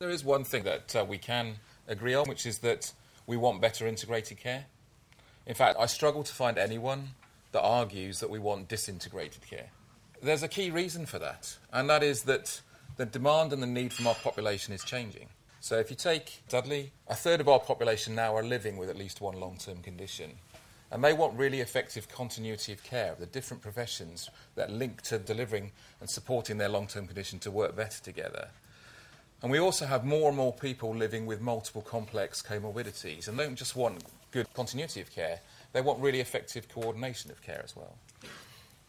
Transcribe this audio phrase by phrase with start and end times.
[0.00, 2.90] There is one thing that uh, we can agree on, which is that
[3.26, 4.64] we want better integrated care.
[5.44, 7.10] In fact, I struggle to find anyone
[7.52, 9.68] that argues that we want disintegrated care.
[10.22, 12.62] There's a key reason for that, and that is that
[12.96, 15.28] the demand and the need from our population is changing.
[15.60, 18.96] So, if you take Dudley, a third of our population now are living with at
[18.96, 20.30] least one long term condition.
[20.90, 25.72] And they want really effective continuity of care the different professions that link to delivering
[26.00, 28.48] and supporting their long term condition to work better together.
[29.42, 33.44] And we also have more and more people living with multiple complex comorbidities and they
[33.44, 35.40] don't just want good continuity of care,
[35.72, 37.96] they want really effective coordination of care as well.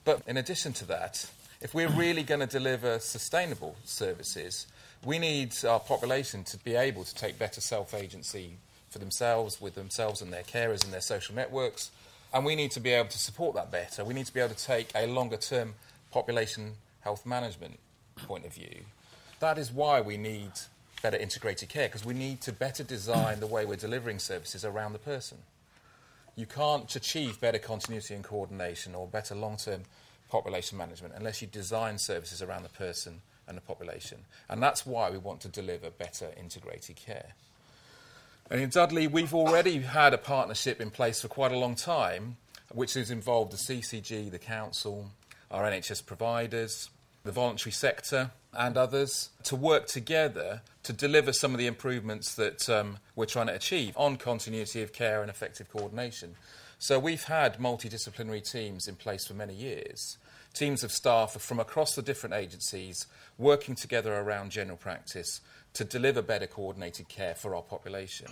[0.03, 1.29] But in addition to that,
[1.61, 4.67] if we're really going to deliver sustainable services,
[5.05, 8.57] we need our population to be able to take better self agency
[8.89, 11.91] for themselves, with themselves and their carers and their social networks.
[12.33, 14.03] And we need to be able to support that better.
[14.03, 15.75] We need to be able to take a longer term
[16.11, 17.79] population health management
[18.17, 18.85] point of view.
[19.41, 20.51] That is why we need
[21.01, 24.93] better integrated care, because we need to better design the way we're delivering services around
[24.93, 25.39] the person.
[26.35, 29.81] You can't achieve better continuity and coordination or better long term
[30.29, 34.19] population management unless you design services around the person and the population.
[34.47, 37.33] And that's why we want to deliver better integrated care.
[38.51, 42.37] And in Dudley, we've already had a partnership in place for quite a long time,
[42.71, 45.09] which has involved the CCG, the council,
[45.49, 46.91] our NHS providers,
[47.23, 52.69] the voluntary sector, and others to work together to deliver some of the improvements that
[52.69, 56.35] um, we're trying to achieve on continuity of care and effective coordination.
[56.79, 60.17] So we've had multidisciplinary teams in place for many years,
[60.53, 63.05] teams of staff from across the different agencies
[63.37, 65.41] working together around general practice
[65.73, 68.27] to deliver better coordinated care for our population.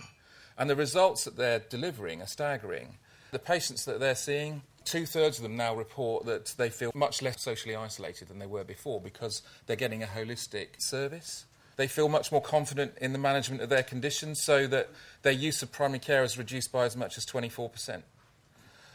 [0.58, 2.98] And the results that they're delivering are staggering.
[3.31, 7.22] The patients that they're seeing, two thirds of them now report that they feel much
[7.22, 11.45] less socially isolated than they were before because they're getting a holistic service.
[11.76, 14.90] They feel much more confident in the management of their conditions so that
[15.22, 18.02] their use of primary care is reduced by as much as 24%.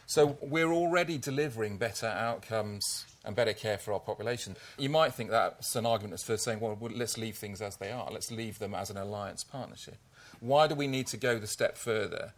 [0.06, 4.56] So we're already delivering better outcomes and better care for our population.
[4.76, 8.10] You might think that's an argument for saying, well, let's leave things as they are.
[8.10, 9.96] Let's leave them as an alliance partnership.
[10.40, 12.34] Why do we need to go the step further?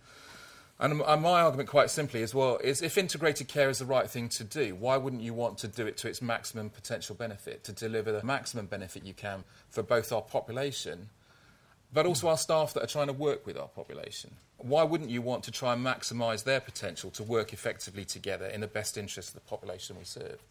[0.78, 4.28] And my argument, quite simply, is well, is if integrated care is the right thing
[4.30, 7.72] to do, why wouldn't you want to do it to its maximum potential benefit, to
[7.72, 11.08] deliver the maximum benefit you can for both our population,
[11.94, 14.36] but also our staff that are trying to work with our population?
[14.58, 18.60] Why wouldn't you want to try and maximise their potential to work effectively together in
[18.60, 20.42] the best interest of the population we serve?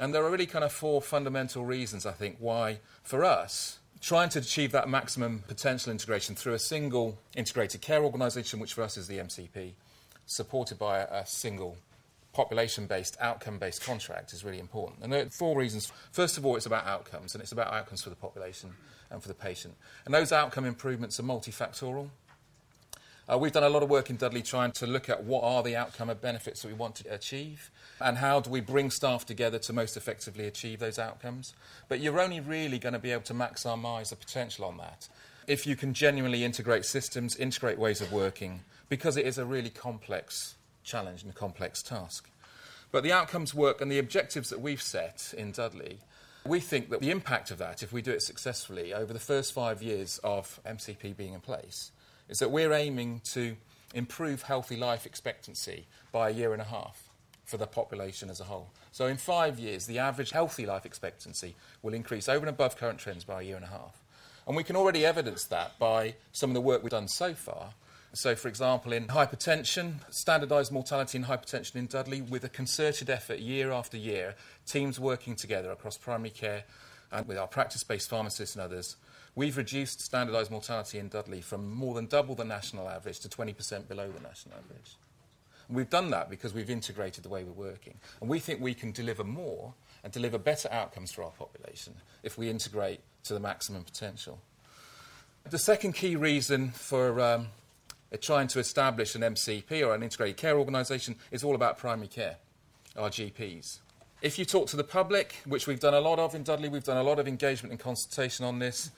[0.00, 4.28] And there are really kind of four fundamental reasons, I think, why, for us, trying
[4.28, 8.96] to achieve that maximum potential integration through a single integrated care organisation, which for us
[8.96, 9.72] is the MCP,
[10.26, 11.76] supported by a, single
[12.32, 15.02] population based, outcome based contract, is really important.
[15.02, 15.92] And there are four reasons.
[16.10, 18.74] First of all, it's about outcomes, and it's about outcomes for the population
[19.10, 19.74] and for the patient.
[20.04, 22.08] And those outcome improvements are multifactorial.
[23.30, 25.62] Uh, we've done a lot of work in Dudley trying to look at what are
[25.62, 29.24] the outcome of benefits that we want to achieve and how do we bring staff
[29.24, 31.54] together to most effectively achieve those outcomes.
[31.88, 35.08] But you're only really going to be able to maximise the potential on that
[35.46, 39.70] if you can genuinely integrate systems, integrate ways of working, because it is a really
[39.70, 40.54] complex
[40.84, 42.28] challenge and a complex task.
[42.90, 45.98] But the outcomes work and the objectives that we've set in Dudley,
[46.44, 49.52] we think that the impact of that, if we do it successfully over the first
[49.52, 51.90] five years of MCP being in place,
[52.32, 53.54] is that we're aiming to
[53.92, 57.10] improve healthy life expectancy by a year and a half
[57.44, 58.70] for the population as a whole.
[58.90, 62.98] So, in five years, the average healthy life expectancy will increase over and above current
[62.98, 64.02] trends by a year and a half.
[64.46, 67.74] And we can already evidence that by some of the work we've done so far.
[68.14, 73.40] So, for example, in hypertension, standardised mortality in hypertension in Dudley, with a concerted effort
[73.40, 76.64] year after year, teams working together across primary care
[77.10, 78.96] and with our practice based pharmacists and others,
[79.34, 83.88] we've reduced standardised mortality in Dudley from more than double the national average to 20%
[83.88, 84.96] below the national average.
[85.68, 87.94] And we've done that because we've integrated the way we're working.
[88.20, 92.36] And we think we can deliver more and deliver better outcomes for our population if
[92.36, 94.40] we integrate to the maximum potential.
[95.48, 97.48] The second key reason for um,
[98.20, 102.36] trying to establish an MCP or an integrated care organisation is all about primary care,
[102.96, 103.78] our GPs.
[104.20, 106.84] If you talk to the public, which we've done a lot of in Dudley, we've
[106.84, 108.90] done a lot of engagement and consultation on this.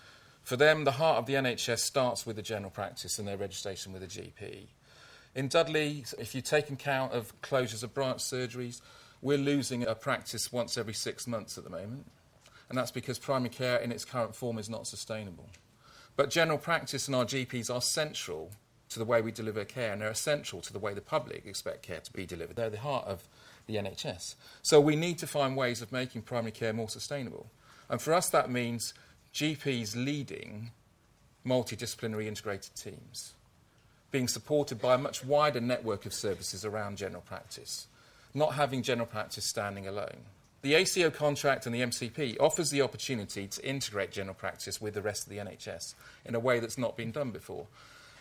[0.44, 3.94] For them, the heart of the NHS starts with the general practice and their registration
[3.94, 4.66] with a GP.
[5.34, 8.82] In Dudley, if you take account of closures of branch surgeries,
[9.22, 12.06] we're losing a practice once every six months at the moment.
[12.68, 15.48] And that's because primary care in its current form is not sustainable.
[16.14, 18.52] But general practice and our GPs are central
[18.90, 21.82] to the way we deliver care, and they're essential to the way the public expect
[21.82, 22.56] care to be delivered.
[22.56, 23.26] They're the heart of
[23.66, 24.34] the NHS.
[24.62, 27.50] So we need to find ways of making primary care more sustainable.
[27.88, 28.92] And for us, that means
[29.34, 30.70] GPs leading
[31.44, 33.34] multidisciplinary integrated teams,
[34.12, 37.88] being supported by a much wider network of services around general practice,
[38.32, 40.18] not having general practice standing alone.
[40.62, 45.02] The ACO contract and the MCP offers the opportunity to integrate general practice with the
[45.02, 45.94] rest of the NHS
[46.24, 47.66] in a way that's not been done before.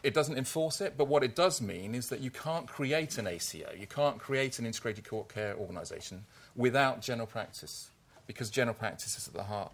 [0.01, 3.27] It doesn't enforce it, but what it does mean is that you can't create an
[3.27, 6.25] ACO, you can't create an integrated court care organisation
[6.55, 7.91] without general practice,
[8.25, 9.71] because general practice is at the heart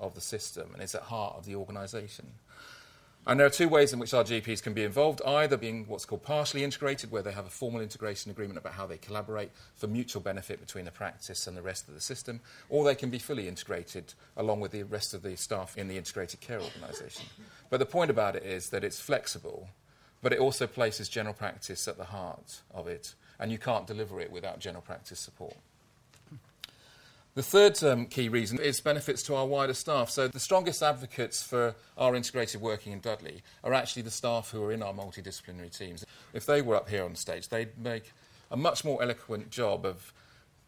[0.00, 2.26] of the system and is at heart of the organisation.
[3.26, 6.06] And there are two ways in which our GPs can be involved either being what's
[6.06, 9.88] called partially integrated, where they have a formal integration agreement about how they collaborate for
[9.88, 13.18] mutual benefit between the practice and the rest of the system, or they can be
[13.18, 17.26] fully integrated along with the rest of the staff in the integrated care organisation.
[17.68, 19.68] But the point about it is that it's flexible,
[20.22, 24.18] but it also places general practice at the heart of it, and you can't deliver
[24.18, 25.56] it without general practice support.
[27.40, 30.10] The third um, key reason is benefits to our wider staff.
[30.10, 34.62] So, the strongest advocates for our integrated working in Dudley are actually the staff who
[34.62, 36.04] are in our multidisciplinary teams.
[36.34, 38.12] If they were up here on stage, they'd make
[38.50, 40.12] a much more eloquent job of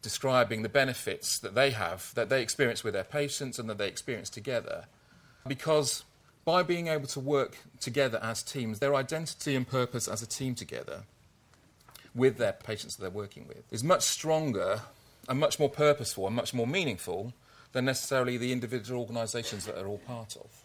[0.01, 3.89] describing the benefits that they have, that they experience with their patients and that they
[3.89, 4.87] experience together.
[5.47, 6.05] Because
[6.47, 10.55] by being able to work together as teams, their identity and purpose as a team
[10.55, 11.03] together
[12.15, 14.81] with their patients that they're working with is much stronger
[15.29, 17.33] and much more purposeful and much more meaningful
[17.73, 20.65] than necessarily the individual organisations that they're all part of.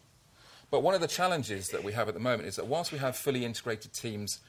[0.70, 2.98] But one of the challenges that we have at the moment is that whilst we
[2.98, 4.40] have fully integrated teams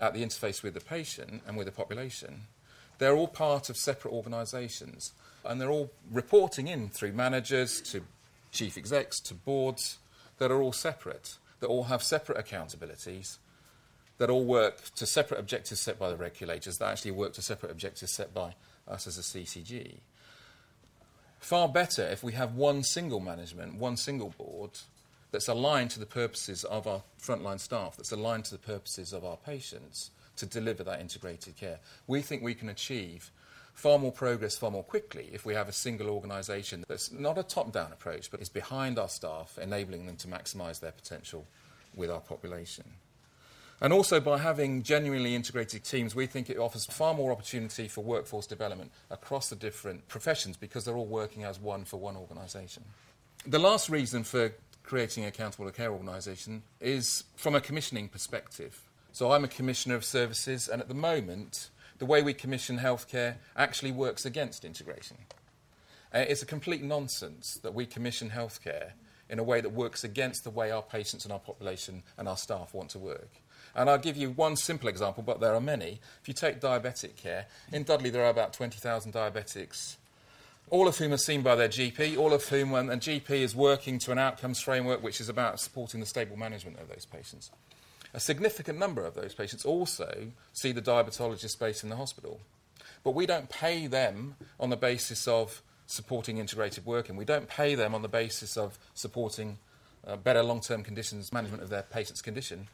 [0.00, 2.42] at the interface with the patient and with the population,
[2.98, 5.12] they're all part of separate organisations
[5.44, 8.02] and they're all reporting in through managers to
[8.50, 9.98] chief execs to boards
[10.38, 13.38] that are all separate, that all have separate accountabilities,
[14.18, 17.70] that all work to separate objectives set by the regulators, that actually work to separate
[17.70, 18.54] objectives set by
[18.88, 19.98] us as a CCG.
[21.40, 24.70] Far better if we have one single management, one single board
[25.30, 29.24] that's aligned to the purposes of our frontline staff, that's aligned to the purposes of
[29.24, 31.80] our patients to deliver that integrated care.
[32.06, 33.30] We think we can achieve
[33.74, 37.42] far more progress far more quickly if we have a single organisation that's not a
[37.42, 41.44] top down approach but is behind our staff, enabling them to maximise their potential
[41.94, 42.84] with our population.
[43.80, 48.02] And also, by having genuinely integrated teams, we think it offers far more opportunity for
[48.02, 52.84] workforce development across the different professions because they're all working as one for one organisation.
[53.46, 54.52] The last reason for
[54.84, 58.80] creating accountable care organisation is from a commissioning perspective.
[59.12, 63.36] So, I'm a commissioner of services, and at the moment, the way we commission healthcare
[63.56, 65.16] actually works against integration.
[66.12, 68.92] Uh, it's a complete nonsense that we commission healthcare
[69.28, 72.36] in a way that works against the way our patients and our population and our
[72.36, 73.30] staff want to work.
[73.74, 76.00] And I'll give you one simple example, but there are many.
[76.22, 79.96] If you take diabetic care, in Dudley there are about 20,000 diabetics,
[80.70, 83.54] all of whom are seen by their GP, all of whom, when a GP is
[83.54, 87.50] working to an outcomes framework which is about supporting the stable management of those patients.
[88.12, 92.40] A significant number of those patients also see the diabetologist based in the hospital.
[93.02, 97.16] But we don't pay them on the basis of supporting integrated working.
[97.16, 99.58] We don't pay them on the basis of supporting
[100.06, 102.68] uh, better long term conditions, management of their patient's condition.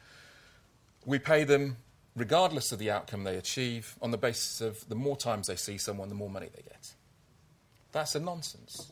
[1.05, 1.77] We pay them
[2.15, 5.77] regardless of the outcome they achieve on the basis of the more times they see
[5.77, 6.93] someone, the more money they get.
[7.91, 8.91] That's a nonsense.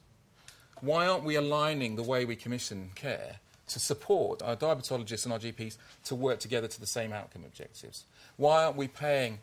[0.81, 5.39] Why aren't we aligning the way we commission care to support our diabetologists and our
[5.39, 8.05] GPs to work together to the same outcome objectives?
[8.37, 9.39] Why aren't we paying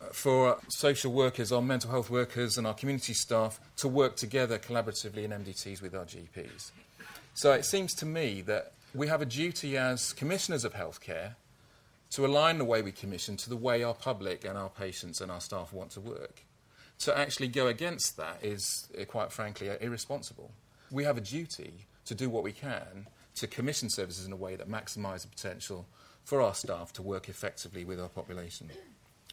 [0.00, 4.58] uh, for social workers, our mental health workers, and our community staff to work together
[4.58, 6.72] collaboratively in MDTs with our GPs?
[7.34, 11.34] So it seems to me that we have a duty as commissioners of healthcare
[12.10, 15.30] to align the way we commission to the way our public and our patients and
[15.30, 16.44] our staff want to work.
[17.00, 20.52] To actually go against that is, uh, quite frankly, irresponsible.
[20.90, 24.56] We have a duty to do what we can to commission services in a way
[24.56, 25.86] that maximises the potential
[26.24, 28.70] for our staff to work effectively with our population.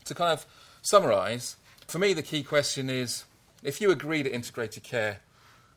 [0.05, 0.45] To kind of
[0.81, 1.55] summarise,
[1.87, 3.25] for me, the key question is
[3.63, 5.19] if you agree that integrated care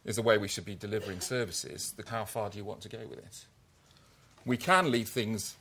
[0.05, 3.01] is the way we should be delivering services, how far do you want to go
[3.09, 3.45] with it?
[4.47, 5.57] We can leave things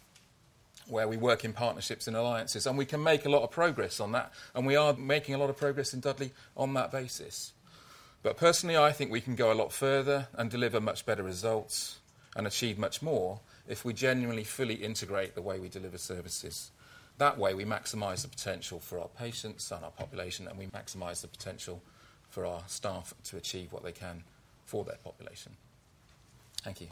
[0.87, 3.99] where we work in partnerships and alliances, and we can make a lot of progress
[3.99, 7.53] on that, and we are making a lot of progress in Dudley on that basis.
[8.21, 11.99] But personally, I think we can go a lot further and deliver much better results
[12.35, 16.71] and achieve much more if we genuinely fully integrate the way we deliver services.
[17.17, 21.21] That way, we maximise the potential for our patients and our population, and we maximise
[21.21, 21.81] the potential
[22.29, 24.23] for our staff to achieve what they can
[24.65, 25.51] for their population.
[26.63, 26.87] Thank you.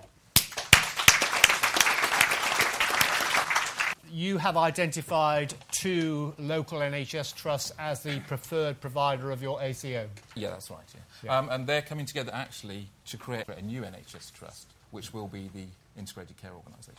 [4.11, 10.07] You have identified two local NHS trusts as the preferred provider of your ACO.
[10.35, 10.79] Yeah, that's right.
[10.93, 10.99] Yeah.
[11.23, 11.37] yeah.
[11.37, 15.49] Um, and they're coming together actually to create a new NHS trust, which will be
[15.53, 15.65] the
[15.97, 16.95] integrated care organisation.